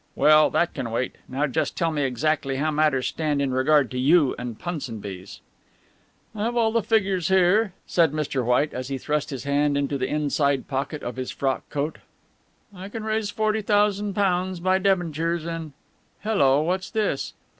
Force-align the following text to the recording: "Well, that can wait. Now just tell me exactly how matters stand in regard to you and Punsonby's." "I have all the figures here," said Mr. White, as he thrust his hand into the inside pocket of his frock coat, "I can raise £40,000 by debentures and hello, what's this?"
"Well, 0.15 0.49
that 0.49 0.73
can 0.73 0.89
wait. 0.89 1.17
Now 1.27 1.45
just 1.45 1.77
tell 1.77 1.91
me 1.91 2.01
exactly 2.01 2.55
how 2.55 2.71
matters 2.71 3.05
stand 3.05 3.39
in 3.39 3.53
regard 3.53 3.91
to 3.91 3.99
you 3.99 4.33
and 4.39 4.57
Punsonby's." 4.57 5.41
"I 6.33 6.45
have 6.45 6.57
all 6.57 6.71
the 6.71 6.81
figures 6.81 7.27
here," 7.27 7.73
said 7.85 8.11
Mr. 8.11 8.43
White, 8.43 8.73
as 8.73 8.87
he 8.87 8.97
thrust 8.97 9.29
his 9.29 9.43
hand 9.43 9.77
into 9.77 9.99
the 9.99 10.07
inside 10.09 10.67
pocket 10.67 11.03
of 11.03 11.17
his 11.17 11.29
frock 11.29 11.69
coat, 11.69 11.99
"I 12.73 12.89
can 12.89 13.03
raise 13.03 13.31
£40,000 13.31 14.63
by 14.63 14.79
debentures 14.79 15.45
and 15.45 15.71
hello, 16.23 16.63
what's 16.63 16.89
this?" 16.89 17.35